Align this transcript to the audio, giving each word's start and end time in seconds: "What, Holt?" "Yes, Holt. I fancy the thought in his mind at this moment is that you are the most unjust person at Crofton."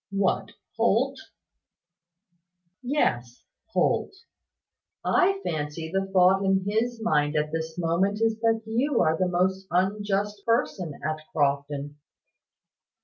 "What, 0.09 0.53
Holt?" 0.77 1.19
"Yes, 2.81 3.43
Holt. 3.67 4.11
I 5.05 5.39
fancy 5.45 5.91
the 5.93 6.07
thought 6.07 6.43
in 6.43 6.65
his 6.67 6.99
mind 7.03 7.35
at 7.35 7.51
this 7.51 7.77
moment 7.77 8.19
is 8.19 8.39
that 8.39 8.63
you 8.65 8.99
are 9.01 9.15
the 9.15 9.27
most 9.27 9.67
unjust 9.69 10.43
person 10.43 10.99
at 11.07 11.19
Crofton." 11.31 11.97